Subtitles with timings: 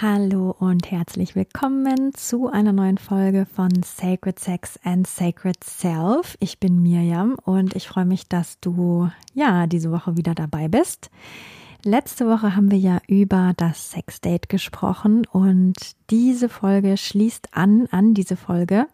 [0.00, 6.36] Hallo und herzlich willkommen zu einer neuen Folge von Sacred Sex and Sacred Self.
[6.38, 11.10] Ich bin Mirjam und ich freue mich, dass du ja diese Woche wieder dabei bist.
[11.82, 15.74] Letzte Woche haben wir ja über das Sexdate gesprochen und
[16.10, 18.86] diese Folge schließt an an diese Folge.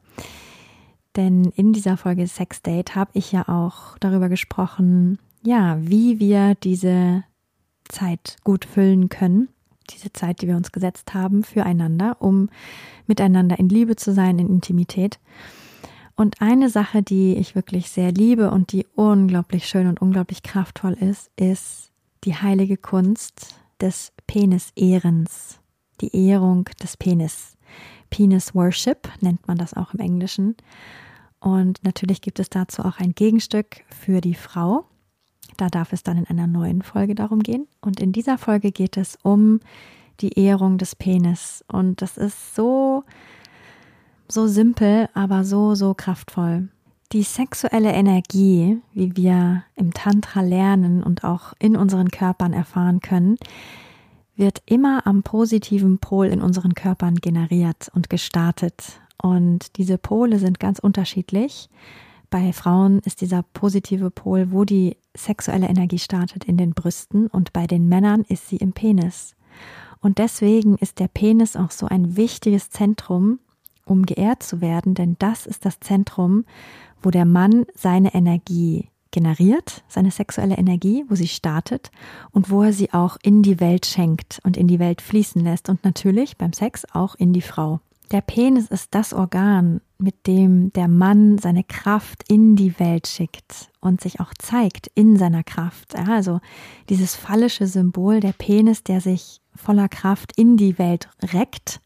[1.16, 7.24] Denn in dieser Folge Sexdate habe ich ja auch darüber gesprochen, ja, wie wir diese
[7.90, 9.50] Zeit gut füllen können
[9.90, 12.48] diese Zeit, die wir uns gesetzt haben, füreinander, um
[13.06, 15.18] miteinander in Liebe zu sein, in Intimität.
[16.16, 20.92] Und eine Sache, die ich wirklich sehr liebe und die unglaublich schön und unglaublich kraftvoll
[20.92, 21.90] ist, ist
[22.24, 25.58] die heilige Kunst des Penis-Ehrens,
[26.00, 27.56] die Ehrung des Penis.
[28.10, 30.56] Penis Worship nennt man das auch im Englischen.
[31.40, 34.86] Und natürlich gibt es dazu auch ein Gegenstück für die Frau.
[35.56, 37.66] Da darf es dann in einer neuen Folge darum gehen.
[37.80, 39.60] Und in dieser Folge geht es um
[40.20, 41.64] die Ehrung des Penis.
[41.68, 43.04] Und das ist so,
[44.28, 46.68] so simpel, aber so, so kraftvoll.
[47.12, 53.36] Die sexuelle Energie, wie wir im Tantra lernen und auch in unseren Körpern erfahren können,
[54.36, 59.00] wird immer am positiven Pol in unseren Körpern generiert und gestartet.
[59.22, 61.68] Und diese Pole sind ganz unterschiedlich.
[62.34, 67.52] Bei Frauen ist dieser positive Pol, wo die sexuelle Energie startet, in den Brüsten und
[67.52, 69.36] bei den Männern ist sie im Penis.
[70.00, 73.38] Und deswegen ist der Penis auch so ein wichtiges Zentrum,
[73.84, 76.44] um geehrt zu werden, denn das ist das Zentrum,
[77.04, 81.92] wo der Mann seine Energie generiert, seine sexuelle Energie, wo sie startet
[82.32, 85.68] und wo er sie auch in die Welt schenkt und in die Welt fließen lässt
[85.68, 87.78] und natürlich beim Sex auch in die Frau.
[88.10, 93.70] Der Penis ist das Organ, mit dem der Mann seine Kraft in die Welt schickt
[93.80, 95.94] und sich auch zeigt in seiner Kraft.
[95.94, 96.40] Ja, also
[96.88, 101.80] dieses phallische Symbol, der Penis, der sich voller Kraft in die Welt reckt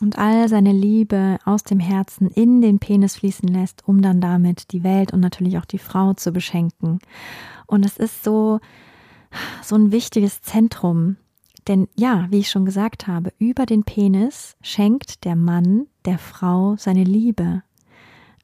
[0.00, 4.72] und all seine Liebe aus dem Herzen in den Penis fließen lässt, um dann damit
[4.72, 6.98] die Welt und natürlich auch die Frau zu beschenken.
[7.66, 8.58] Und es ist so,
[9.62, 11.16] so ein wichtiges Zentrum
[11.68, 16.76] denn ja, wie ich schon gesagt habe, über den Penis schenkt der Mann der Frau
[16.76, 17.62] seine Liebe.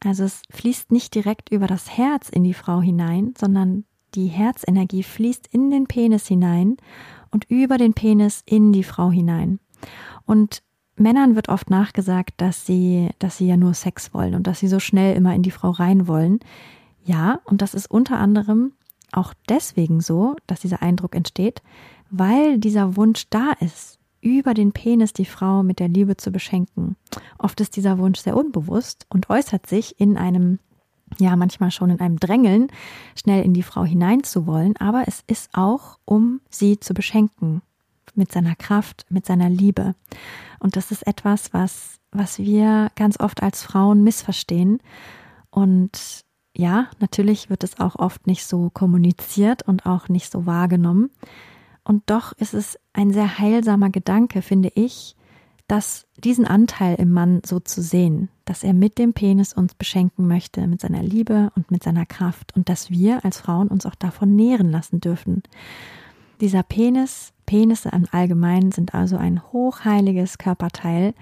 [0.05, 3.85] Also es fließt nicht direkt über das Herz in die Frau hinein, sondern
[4.15, 6.77] die Herzenergie fließt in den Penis hinein
[7.31, 9.59] und über den Penis in die Frau hinein.
[10.25, 10.63] Und
[10.97, 14.69] Männern wird oft nachgesagt, dass sie, dass sie ja nur Sex wollen und dass sie
[14.69, 16.41] so schnell immer in die Frau rein wollen.
[17.05, 18.73] Ja, und das ist unter anderem
[19.13, 21.63] auch deswegen so, dass dieser Eindruck entsteht,
[22.11, 26.97] weil dieser Wunsch da ist, über den Penis die Frau mit der Liebe zu beschenken.
[27.39, 30.59] Oft ist dieser Wunsch sehr unbewusst und äußert sich in einem,
[31.19, 32.69] ja, manchmal schon in einem Drängeln,
[33.15, 37.63] schnell in die Frau hineinzuwollen, aber es ist auch, um sie zu beschenken.
[38.15, 39.95] Mit seiner Kraft, mit seiner Liebe.
[40.59, 44.81] Und das ist etwas, was, was wir ganz oft als Frauen missverstehen.
[45.51, 46.25] Und
[46.57, 51.11] ja, natürlich wird es auch oft nicht so kommuniziert und auch nicht so wahrgenommen.
[51.89, 55.17] Und doch ist es ein sehr heilsamer Gedanke, finde ich,
[55.69, 60.29] dass diesen Anteil im Mann so zu sehen, dass er mit dem Penis uns beschenken
[60.29, 63.95] möchte, mit seiner Liebe und mit seiner Kraft und dass wir als Frauen uns auch
[63.95, 65.43] davon nähren lassen dürfen.
[66.43, 71.15] Dieser Penis, Penisse im Allgemeinen sind also ein hochheiliges Körperteil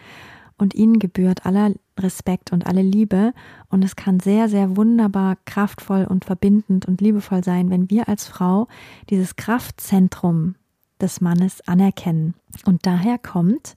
[0.59, 3.33] und ihnen gebührt aller Respekt und alle Liebe.
[3.69, 8.27] Und es kann sehr, sehr wunderbar, kraftvoll und verbindend und liebevoll sein, wenn wir als
[8.27, 8.69] Frau
[9.11, 10.55] dieses Kraftzentrum
[11.00, 12.35] des Mannes anerkennen.
[12.64, 13.76] Und daher kommt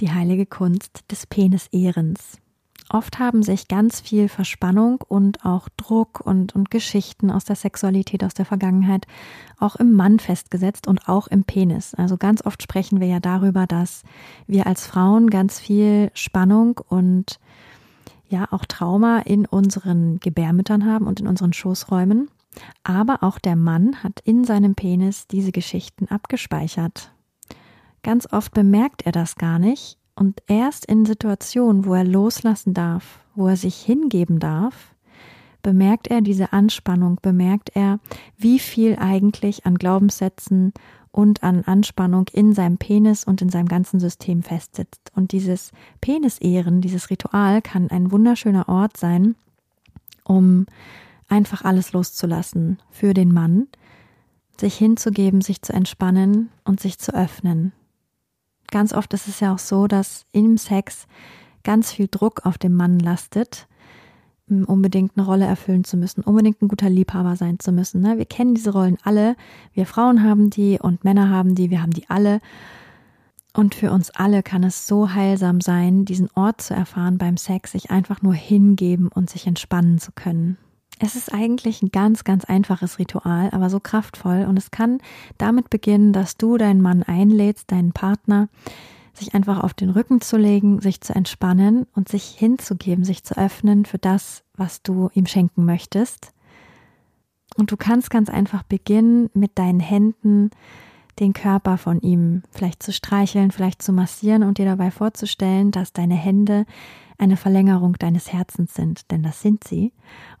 [0.00, 2.38] die heilige Kunst des Penisehrens.
[2.88, 8.22] Oft haben sich ganz viel Verspannung und auch Druck und, und Geschichten aus der Sexualität,
[8.22, 9.06] aus der Vergangenheit
[9.58, 11.94] auch im Mann festgesetzt und auch im Penis.
[11.94, 14.04] Also ganz oft sprechen wir ja darüber, dass
[14.46, 17.40] wir als Frauen ganz viel Spannung und
[18.28, 22.28] ja auch Trauma in unseren Gebärmüttern haben und in unseren Schoßräumen.
[22.84, 27.12] Aber auch der Mann hat in seinem Penis diese Geschichten abgespeichert.
[28.04, 33.20] Ganz oft bemerkt er das gar nicht und erst in Situationen, wo er loslassen darf,
[33.34, 34.94] wo er sich hingeben darf,
[35.62, 38.00] bemerkt er diese Anspannung, bemerkt er,
[38.36, 40.72] wie viel eigentlich an Glaubenssätzen
[41.12, 45.12] und an Anspannung in seinem Penis und in seinem ganzen System festsitzt.
[45.14, 49.34] Und dieses Penisehren, dieses Ritual kann ein wunderschöner Ort sein,
[50.24, 50.66] um
[51.28, 53.66] einfach alles loszulassen für den Mann,
[54.58, 57.72] sich hinzugeben, sich zu entspannen und sich zu öffnen.
[58.70, 61.06] Ganz oft ist es ja auch so, dass im Sex
[61.64, 63.66] ganz viel Druck auf dem Mann lastet,
[64.48, 68.00] unbedingt eine Rolle erfüllen zu müssen, unbedingt ein guter Liebhaber sein zu müssen.
[68.00, 68.18] Ne?
[68.18, 69.36] Wir kennen diese Rollen alle.
[69.72, 71.70] Wir Frauen haben die und Männer haben die.
[71.70, 72.40] Wir haben die alle.
[73.52, 77.72] Und für uns alle kann es so heilsam sein, diesen Ort zu erfahren beim Sex,
[77.72, 80.58] sich einfach nur hingeben und sich entspannen zu können.
[80.98, 84.46] Es ist eigentlich ein ganz, ganz einfaches Ritual, aber so kraftvoll.
[84.48, 84.98] Und es kann
[85.36, 88.48] damit beginnen, dass du deinen Mann einlädst, deinen Partner,
[89.12, 93.36] sich einfach auf den Rücken zu legen, sich zu entspannen und sich hinzugeben, sich zu
[93.36, 96.32] öffnen für das, was du ihm schenken möchtest.
[97.56, 100.50] Und du kannst ganz einfach beginnen, mit deinen Händen
[101.18, 105.94] den Körper von ihm vielleicht zu streicheln, vielleicht zu massieren und dir dabei vorzustellen, dass
[105.94, 106.66] deine Hände
[107.18, 109.92] eine Verlängerung deines Herzens sind, denn das sind sie,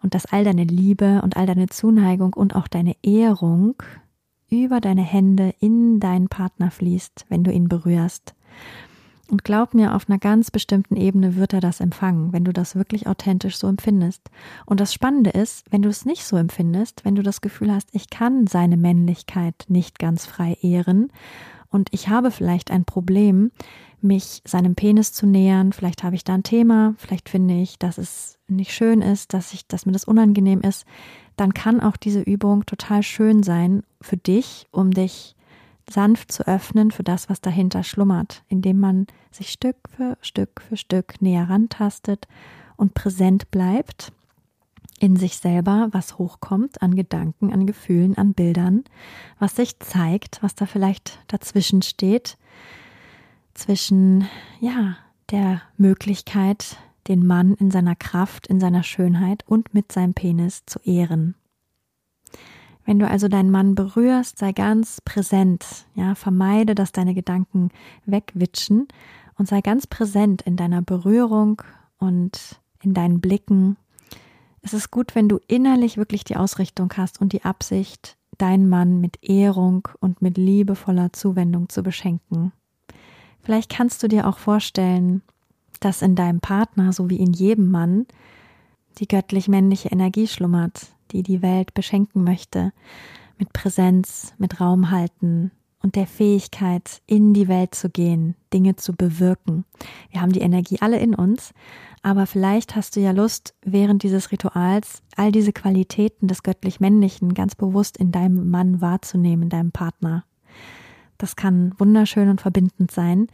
[0.02, 3.74] und dass all deine Liebe und all deine Zuneigung und auch deine Ehrung
[4.48, 8.34] über deine Hände in deinen Partner fließt, wenn du ihn berührst.
[9.28, 12.76] Und glaub mir, auf einer ganz bestimmten Ebene wird er das empfangen, wenn du das
[12.76, 14.30] wirklich authentisch so empfindest.
[14.66, 17.88] Und das Spannende ist, wenn du es nicht so empfindest, wenn du das Gefühl hast,
[17.92, 21.10] ich kann seine Männlichkeit nicht ganz frei ehren
[21.70, 23.50] und ich habe vielleicht ein Problem,
[24.00, 27.98] mich seinem Penis zu nähern, vielleicht habe ich da ein Thema, vielleicht finde ich, dass
[27.98, 30.86] es nicht schön ist, dass ich, dass mir das unangenehm ist,
[31.36, 35.34] dann kann auch diese Übung total schön sein für dich, um dich
[35.88, 40.76] sanft zu öffnen für das, was dahinter schlummert, indem man sich Stück für Stück für
[40.76, 42.26] Stück näher rantastet
[42.76, 44.12] und präsent bleibt
[44.98, 48.84] in sich selber, was hochkommt an Gedanken, an Gefühlen, an Bildern,
[49.38, 52.38] was sich zeigt, was da vielleicht dazwischen steht,
[53.56, 54.28] zwischen,
[54.60, 54.96] ja,
[55.30, 56.76] der Möglichkeit,
[57.08, 61.34] den Mann in seiner Kraft, in seiner Schönheit und mit seinem Penis zu ehren.
[62.84, 67.70] Wenn du also deinen Mann berührst, sei ganz präsent, ja, vermeide, dass deine Gedanken
[68.04, 68.86] wegwitschen
[69.36, 71.62] und sei ganz präsent in deiner Berührung
[71.98, 73.76] und in deinen Blicken.
[74.62, 79.00] Es ist gut, wenn du innerlich wirklich die Ausrichtung hast und die Absicht, deinen Mann
[79.00, 82.52] mit Ehrung und mit liebevoller Zuwendung zu beschenken.
[83.46, 85.22] Vielleicht kannst du dir auch vorstellen,
[85.78, 88.06] dass in deinem Partner, so wie in jedem Mann,
[88.98, 92.72] die göttlich männliche Energie schlummert, die die Welt beschenken möchte,
[93.38, 98.94] mit Präsenz, mit Raum halten und der Fähigkeit, in die Welt zu gehen, Dinge zu
[98.94, 99.64] bewirken.
[100.10, 101.52] Wir haben die Energie alle in uns,
[102.02, 107.54] aber vielleicht hast du ja Lust, während dieses Rituals all diese Qualitäten des göttlich-männlichen ganz
[107.54, 110.24] bewusst in deinem Mann wahrzunehmen, in deinem Partner.
[111.18, 113.28] Das kann wunderschön und verbindend sein,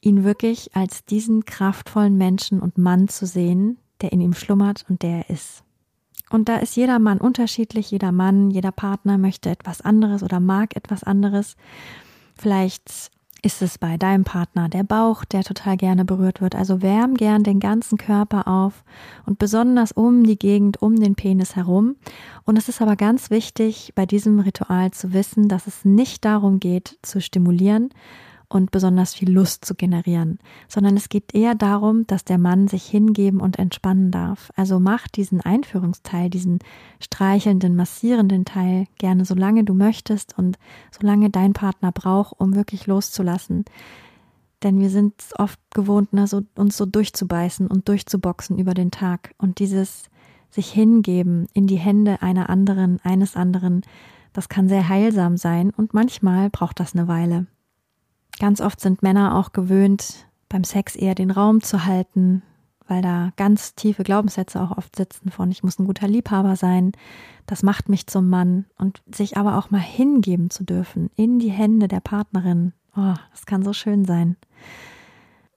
[0.00, 5.02] ihn wirklich als diesen kraftvollen Menschen und Mann zu sehen, der in ihm schlummert und
[5.02, 5.62] der er ist.
[6.30, 10.74] Und da ist jeder Mann unterschiedlich, jeder Mann, jeder Partner möchte etwas anderes oder mag
[10.76, 11.56] etwas anderes.
[12.34, 13.10] Vielleicht
[13.42, 16.54] ist es bei deinem Partner der Bauch, der total gerne berührt wird.
[16.54, 18.84] Also wärm gern den ganzen Körper auf
[19.26, 21.96] und besonders um die Gegend um den Penis herum.
[22.44, 26.60] Und es ist aber ganz wichtig, bei diesem Ritual zu wissen, dass es nicht darum
[26.60, 27.90] geht, zu stimulieren,
[28.52, 32.84] und besonders viel Lust zu generieren, sondern es geht eher darum, dass der Mann sich
[32.84, 34.52] hingeben und entspannen darf.
[34.56, 36.58] Also mach diesen Einführungsteil, diesen
[37.00, 40.58] streichelnden, massierenden Teil gerne so lange du möchtest und
[40.90, 43.64] solange dein Partner braucht, um wirklich loszulassen.
[44.62, 49.34] Denn wir sind oft gewohnt, ne, so, uns so durchzubeißen und durchzuboxen über den Tag.
[49.38, 50.04] Und dieses
[50.50, 53.80] sich hingeben in die Hände einer anderen, eines anderen,
[54.34, 57.46] das kann sehr heilsam sein und manchmal braucht das eine Weile.
[58.42, 62.42] Ganz oft sind Männer auch gewöhnt, beim Sex eher den Raum zu halten,
[62.88, 66.90] weil da ganz tiefe Glaubenssätze auch oft sitzen von, ich muss ein guter Liebhaber sein,
[67.46, 71.52] das macht mich zum Mann und sich aber auch mal hingeben zu dürfen in die
[71.52, 72.72] Hände der Partnerin.
[72.96, 74.36] Oh, das kann so schön sein.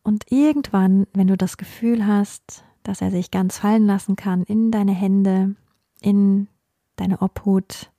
[0.04, 4.70] Und irgendwann, wenn du das Gefühl hast, dass er sich ganz fallen lassen kann in
[4.70, 5.56] deine Hände,
[6.02, 6.50] in
[6.98, 7.90] deine Obhut,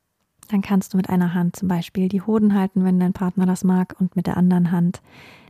[0.47, 3.65] dann kannst du mit einer Hand zum Beispiel die Hoden halten, wenn dein Partner das
[3.65, 5.01] mag, und mit der anderen Hand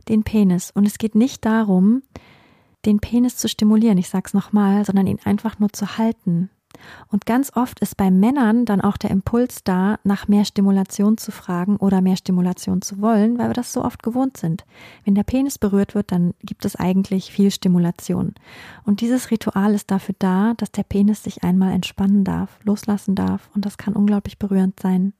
[0.09, 0.71] den Penis.
[0.71, 2.01] Und es geht nicht darum,
[2.85, 6.49] den Penis zu stimulieren, ich sag's nochmal, sondern ihn einfach nur zu halten.
[7.09, 11.31] Und ganz oft ist bei Männern dann auch der Impuls da, nach mehr Stimulation zu
[11.31, 14.65] fragen oder mehr Stimulation zu wollen, weil wir das so oft gewohnt sind.
[15.05, 18.35] Wenn der Penis berührt wird, dann gibt es eigentlich viel Stimulation.
[18.83, 23.49] Und dieses Ritual ist dafür da, dass der Penis sich einmal entspannen darf, loslassen darf
[23.55, 25.13] und das kann unglaublich berührend sein.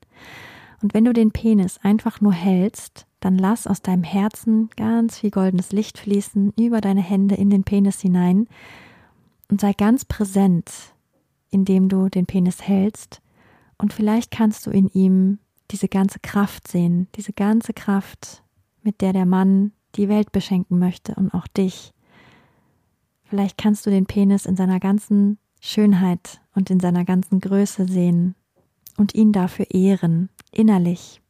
[0.82, 5.32] Und wenn du den Penis einfach nur hältst, dann lass aus deinem Herzen ganz viel
[5.32, 8.48] goldenes Licht fließen über deine Hände in den Penis hinein
[9.50, 10.72] und sei ganz präsent,
[11.58, 13.22] indem du den Penis hältst
[13.80, 15.40] und vielleicht kannst du in ihm
[15.72, 18.44] diese ganze Kraft sehen, diese ganze Kraft,
[18.84, 21.94] mit der der Mann die Welt beschenken möchte und auch dich.
[23.24, 28.36] Vielleicht kannst du den Penis in seiner ganzen Schönheit und in seiner ganzen Größe sehen
[28.96, 31.22] und ihn dafür ehren, innerlich.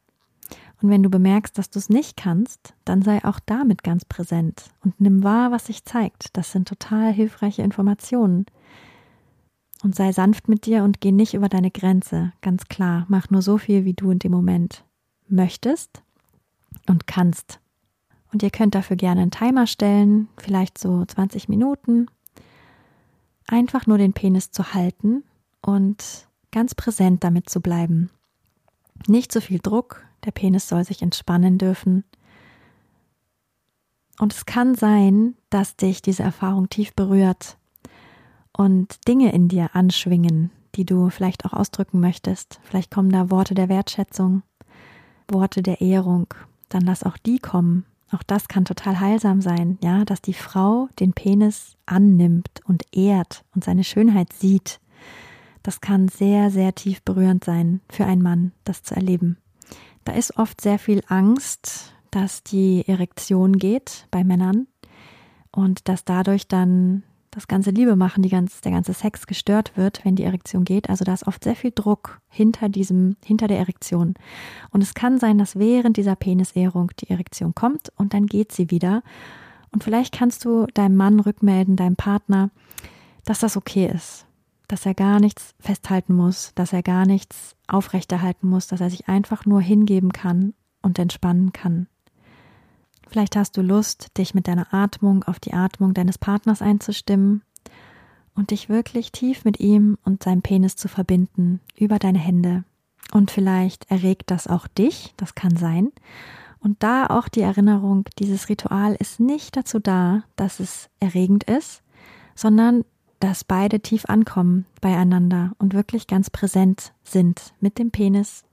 [0.81, 4.65] Und wenn du bemerkst, dass du es nicht kannst, dann sei auch damit ganz präsent
[4.83, 6.37] und nimm wahr, was sich zeigt.
[6.37, 8.45] Das sind total hilfreiche Informationen.
[9.87, 13.05] Und sei sanft mit dir und geh nicht über deine Grenze, ganz klar.
[13.07, 14.83] Mach nur so viel, wie du in dem Moment
[15.29, 16.03] möchtest
[16.87, 17.61] und kannst.
[18.33, 22.07] Und ihr könnt dafür gerne einen Timer stellen, vielleicht so 20 Minuten.
[23.47, 25.23] Einfach nur den Penis zu halten
[25.61, 28.09] und ganz präsent damit zu bleiben.
[29.07, 32.03] Nicht so viel Druck, der Penis soll sich entspannen dürfen.
[34.19, 37.57] Und es kann sein, dass dich diese Erfahrung tief berührt
[38.57, 42.59] und Dinge in dir anschwingen, die du vielleicht auch ausdrücken möchtest.
[42.63, 44.41] Vielleicht kommen da Worte der Wertschätzung,
[45.29, 46.27] Worte der Ehrung.
[46.69, 47.85] Dann lass auch die kommen.
[48.11, 53.43] Auch das kann total heilsam sein, ja, dass die Frau den Penis annimmt und ehrt
[53.53, 54.79] und seine Schönheit sieht.
[55.61, 59.37] Das kann sehr, sehr tief berührend sein für einen Mann, das zu erleben.
[60.05, 64.67] Da ist oft sehr viel Angst, dass die Erektion geht bei Männern
[65.51, 67.03] und dass dadurch dann
[67.37, 70.89] das ganze Liebe machen, die ganz, der ganze Sex gestört wird, wenn die Erektion geht.
[70.89, 74.15] Also da ist oft sehr viel Druck hinter diesem, hinter der Erektion.
[74.71, 78.71] Und es kann sein, dass während dieser Penisehrung die Erektion kommt und dann geht sie
[78.71, 79.03] wieder.
[79.71, 82.49] Und vielleicht kannst du deinem Mann rückmelden, deinem Partner,
[83.23, 84.25] dass das okay ist,
[84.67, 89.07] dass er gar nichts festhalten muss, dass er gar nichts aufrechterhalten muss, dass er sich
[89.07, 91.87] einfach nur hingeben kann und entspannen kann.
[93.09, 97.41] Vielleicht hast du Lust, dich mit deiner Atmung auf die Atmung deines Partners einzustimmen
[98.35, 102.63] und dich wirklich tief mit ihm und seinem Penis zu verbinden über deine Hände.
[103.13, 105.91] Und vielleicht erregt das auch dich, das kann sein.
[106.59, 111.81] Und da auch die Erinnerung, dieses Ritual ist nicht dazu da, dass es erregend ist,
[112.35, 112.83] sondern
[113.19, 118.43] dass beide tief ankommen beieinander und wirklich ganz präsent sind mit dem Penis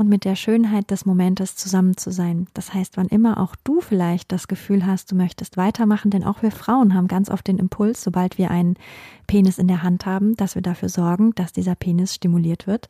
[0.00, 2.46] und mit der Schönheit des Momentes zusammen zu sein.
[2.54, 6.40] Das heißt, wann immer auch du vielleicht das Gefühl hast, du möchtest weitermachen, denn auch
[6.40, 8.76] wir Frauen haben ganz oft den Impuls, sobald wir einen
[9.26, 12.88] Penis in der Hand haben, dass wir dafür sorgen, dass dieser Penis stimuliert wird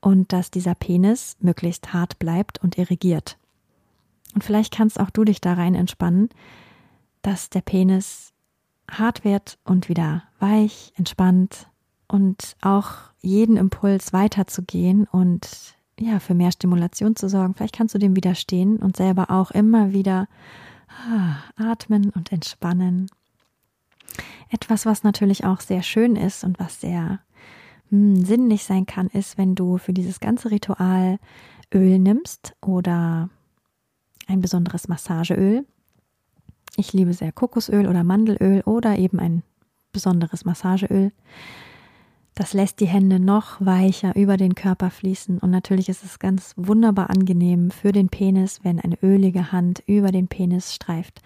[0.00, 3.36] und dass dieser Penis möglichst hart bleibt und irrigiert.
[4.34, 6.30] Und vielleicht kannst auch du dich da rein entspannen,
[7.20, 8.32] dass der Penis
[8.90, 11.68] hart wird und wieder weich, entspannt
[12.08, 17.54] und auch jeden Impuls weiterzugehen und ja, für mehr Stimulation zu sorgen.
[17.54, 20.28] Vielleicht kannst du dem widerstehen und selber auch immer wieder
[20.88, 23.10] ah, atmen und entspannen.
[24.50, 27.20] Etwas, was natürlich auch sehr schön ist und was sehr
[27.90, 31.18] hm, sinnlich sein kann, ist, wenn du für dieses ganze Ritual
[31.74, 33.28] Öl nimmst oder
[34.28, 35.64] ein besonderes Massageöl
[36.76, 39.42] ich liebe sehr Kokosöl oder Mandelöl oder eben ein
[39.92, 41.12] besonderes Massageöl.
[42.36, 46.52] Das lässt die Hände noch weicher über den Körper fließen und natürlich ist es ganz
[46.58, 51.22] wunderbar angenehm für den Penis, wenn eine ölige Hand über den Penis streift.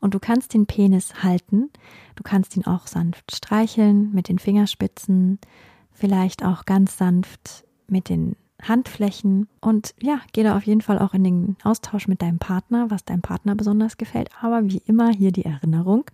[0.00, 1.68] Und du kannst den Penis halten,
[2.16, 5.38] du kannst ihn auch sanft streicheln mit den Fingerspitzen,
[5.92, 11.12] vielleicht auch ganz sanft mit den Handflächen und ja, geh da auf jeden Fall auch
[11.12, 14.30] in den Austausch mit deinem Partner, was deinem Partner besonders gefällt.
[14.40, 16.06] Aber wie immer hier die Erinnerung,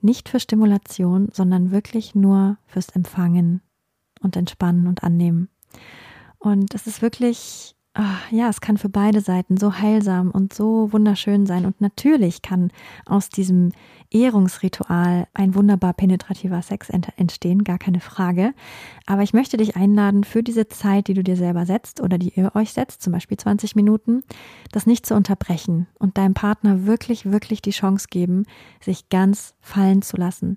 [0.00, 3.60] nicht für Stimulation, sondern wirklich nur fürs Empfangen
[4.20, 5.48] und Entspannen und Annehmen.
[6.38, 10.92] Und es ist wirklich ach, ja, es kann für beide Seiten so heilsam und so
[10.92, 11.66] wunderschön sein.
[11.66, 12.70] Und natürlich kann
[13.06, 13.72] aus diesem
[14.10, 18.54] Ehrungsritual ein wunderbar penetrativer Sex entstehen, gar keine Frage.
[19.06, 22.32] Aber ich möchte dich einladen, für diese Zeit, die du dir selber setzt oder die
[22.38, 24.22] ihr euch setzt, zum Beispiel 20 Minuten,
[24.70, 28.44] das nicht zu unterbrechen und deinem Partner wirklich, wirklich die Chance geben,
[28.80, 30.56] sich ganz fallen zu lassen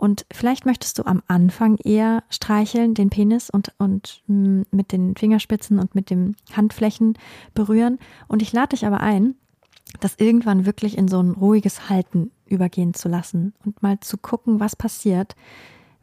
[0.00, 5.14] und vielleicht möchtest du am Anfang eher streicheln, den Penis und, und mm, mit den
[5.14, 7.18] Fingerspitzen und mit den Handflächen
[7.52, 7.98] berühren.
[8.26, 9.34] Und ich lade dich aber ein,
[10.00, 14.58] das irgendwann wirklich in so ein ruhiges Halten übergehen zu lassen und mal zu gucken,
[14.58, 15.36] was passiert,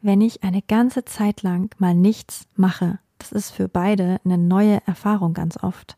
[0.00, 3.00] wenn ich eine ganze Zeit lang mal nichts mache.
[3.18, 5.96] Das ist für beide eine neue Erfahrung ganz oft,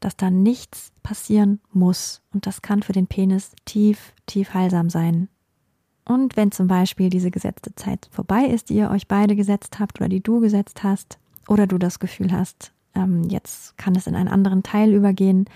[0.00, 2.22] dass da nichts passieren muss.
[2.32, 5.28] Und das kann für den Penis tief, tief heilsam sein.
[6.06, 10.00] Und wenn zum Beispiel diese gesetzte Zeit vorbei ist, die ihr euch beide gesetzt habt
[10.00, 14.14] oder die du gesetzt hast, oder du das Gefühl hast, ähm, jetzt kann es in
[14.14, 15.46] einen anderen Teil übergehen,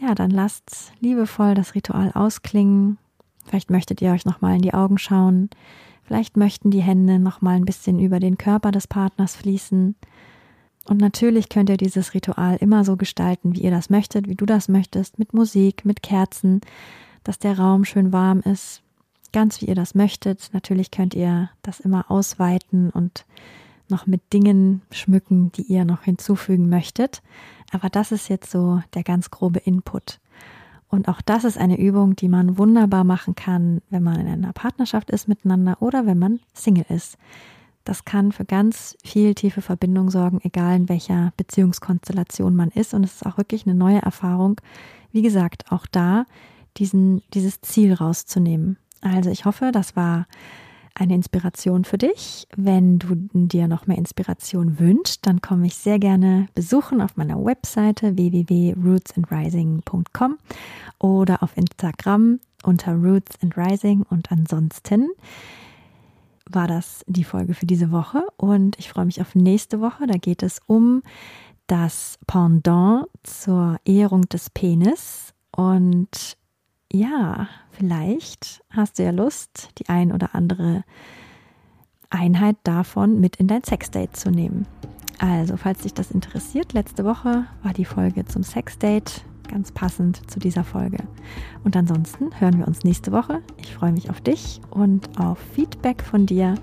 [0.00, 2.98] ja, dann lasst liebevoll das Ritual ausklingen.
[3.44, 5.50] Vielleicht möchtet ihr euch nochmal in die Augen schauen.
[6.04, 9.96] Vielleicht möchten die Hände nochmal ein bisschen über den Körper des Partners fließen.
[10.88, 14.46] Und natürlich könnt ihr dieses Ritual immer so gestalten, wie ihr das möchtet, wie du
[14.46, 16.60] das möchtest, mit Musik, mit Kerzen,
[17.24, 18.82] dass der Raum schön warm ist,
[19.32, 20.50] ganz wie ihr das möchtet.
[20.52, 23.24] Natürlich könnt ihr das immer ausweiten und
[23.88, 27.22] noch mit Dingen schmücken, die ihr noch hinzufügen möchtet.
[27.72, 30.20] Aber das ist jetzt so der ganz grobe Input.
[30.88, 34.52] Und auch das ist eine Übung, die man wunderbar machen kann, wenn man in einer
[34.52, 37.18] Partnerschaft ist miteinander oder wenn man Single ist.
[37.84, 42.94] Das kann für ganz viel tiefe Verbindung sorgen, egal in welcher Beziehungskonstellation man ist.
[42.94, 44.60] Und es ist auch wirklich eine neue Erfahrung.
[45.12, 46.24] Wie gesagt, auch da
[46.76, 48.78] diesen, dieses Ziel rauszunehmen.
[49.00, 50.26] Also ich hoffe, das war
[50.94, 52.48] eine Inspiration für dich.
[52.56, 57.42] Wenn du dir noch mehr Inspiration wünschst, dann komme ich sehr gerne besuchen auf meiner
[57.44, 60.38] Webseite www.rootsandrising.com
[60.98, 65.10] oder auf Instagram unter Roots and Rising und ansonsten
[66.50, 70.06] war das die Folge für diese Woche und ich freue mich auf nächste Woche.
[70.06, 71.02] Da geht es um
[71.66, 76.36] das Pendant zur Ehrung des Penis und
[76.92, 80.84] ja, vielleicht hast du ja Lust, die ein oder andere
[82.10, 84.66] Einheit davon mit in dein Sexdate zu nehmen.
[85.18, 90.38] Also, falls dich das interessiert, letzte Woche war die Folge zum Sexdate ganz passend zu
[90.38, 90.98] dieser Folge.
[91.64, 93.42] Und ansonsten hören wir uns nächste Woche.
[93.56, 96.54] Ich freue mich auf dich und auf Feedback von dir.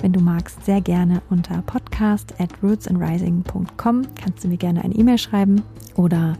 [0.00, 5.18] Wenn du magst, sehr gerne unter podcast at rootsandrising.com kannst du mir gerne eine E-Mail
[5.18, 5.62] schreiben
[5.94, 6.36] oder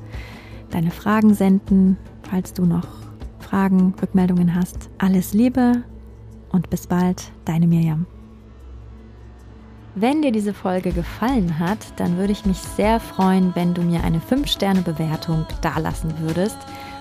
[0.70, 1.96] deine Fragen senden,
[2.28, 3.03] falls du noch
[3.54, 4.90] Fragen, Rückmeldungen hast.
[4.98, 5.84] Alles Liebe
[6.50, 8.04] und bis bald, deine Mirjam.
[9.94, 14.02] Wenn dir diese Folge gefallen hat, dann würde ich mich sehr freuen, wenn du mir
[14.02, 16.56] eine 5-Sterne-Bewertung dalassen würdest.